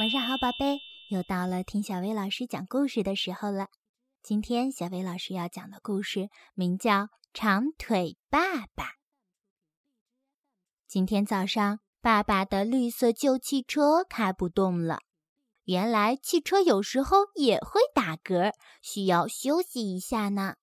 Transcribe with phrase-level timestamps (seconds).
[0.00, 3.68] 晚上好，宝贝，又到了听小薇老师讲故事的时候了。
[4.24, 8.84] 今天小薇老师要讲的故事名叫《长腿爸爸》。
[10.88, 14.98] 今天早上，爸爸的绿色旧汽车开不动了。
[15.66, 18.52] 原来汽车有时候也会打嗝，
[18.82, 20.56] 需要休息一下呢。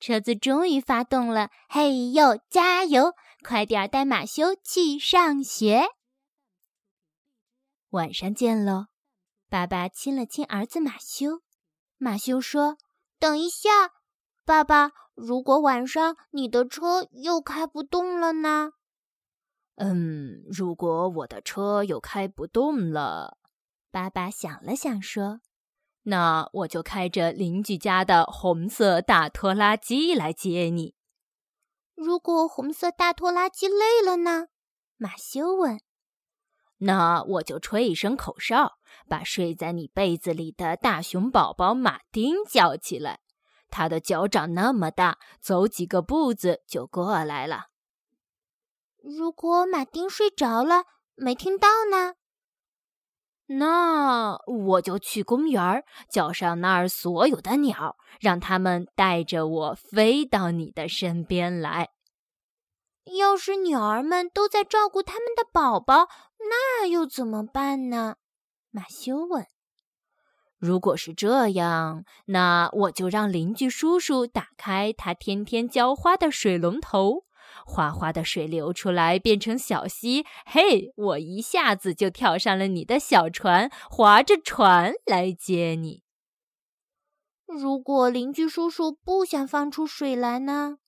[0.00, 3.12] 车子终于发动了，嘿呦，加油！
[3.44, 5.84] 快点带马修去上学。
[7.94, 8.86] 晚上见喽！
[9.48, 11.42] 爸爸亲了亲儿子马修。
[11.96, 12.76] 马修说
[13.20, 13.92] ：“等一下，
[14.44, 18.72] 爸爸，如果晚上你的车又开不动了呢
[19.78, 23.38] ？”“嗯，如果我的车又开不动了。”
[23.92, 25.40] 爸爸想了想说
[26.02, 30.96] ：“那我就开着邻居家的红色大拖拉机来接你。
[31.94, 34.48] ”“如果红色大拖拉机累了呢？”
[34.98, 35.80] 马修问。
[36.78, 43.20] 那我就吹一声口哨，把睡在你被子里的大熊宝宝马丁叫起来。
[43.70, 47.66] 他的脚掌那么大，走几个步子就过来了。
[49.02, 52.14] 如果马丁睡着了，没听到呢？
[53.46, 61.90] 那我就去公园叫上那儿所有的鸟，让它们带着我飞到你的身边来。
[63.04, 68.16] 要是鸟儿们都在照顾他们的宝宝，那又怎么办呢？
[68.70, 69.46] 马修问。
[70.58, 77.24] 如果是这样，那我就让邻居叔叔打开他天天浇花的水龙头，
[77.66, 80.24] 哗哗的水流出来，变成小溪。
[80.46, 86.02] 嘿，我一下子就跳上了你的小船，划着船来接你。
[87.46, 90.78] 如果邻居叔叔不想放出水来呢？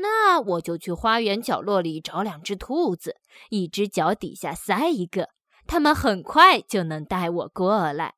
[0.00, 3.16] 那我就去花园角落里找两只兔子，
[3.50, 5.30] 一只脚底下塞一个，
[5.66, 8.14] 它们很快就能带我过来。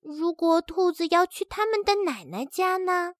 [0.00, 3.14] 如果兔子要去他们的奶奶家呢？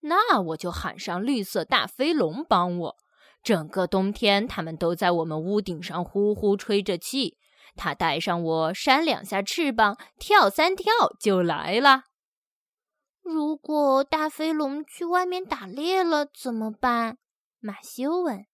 [0.00, 2.96] 那我就喊上绿色大飞龙帮我。
[3.42, 7.36] 整个冬天，它们都在我们屋顶上呼呼吹着气。
[7.76, 12.04] 它带上我，扇两下翅膀，跳三跳就来了。
[13.22, 17.18] 如果大飞龙去外面打猎了怎么办？
[17.60, 18.46] 马修问。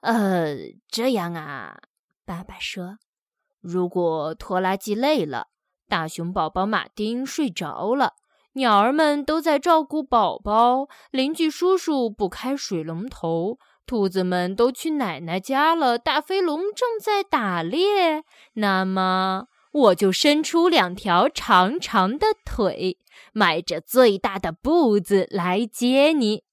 [0.00, 0.54] 呃，
[0.86, 1.76] 这样啊，
[2.24, 2.98] 爸爸说，
[3.60, 5.48] 如果拖拉机累了，
[5.88, 8.12] 大熊宝宝马丁睡着了，
[8.52, 18.22] 鸟儿们都在照顾宝宝，邻居叔叔不开水龙头，兔子们都去奶奶家了，大飞龙正在打猎，
[18.52, 19.48] 那么。
[19.76, 22.98] 我就伸出两条长长的腿，
[23.34, 26.44] 迈着最大的步子来接你，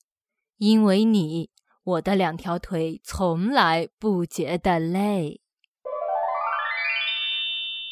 [0.58, 1.50] 因为你，
[1.86, 5.40] 我的两条腿从来不觉得累。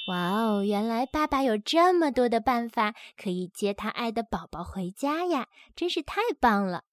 [0.10, 6.84] 哇哦，原来爸爸有这么多的办法可以接他爱的宝宝回家呀，真是太棒了！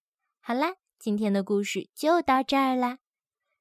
[0.41, 2.99] 好啦，今天的故事就到这儿啦。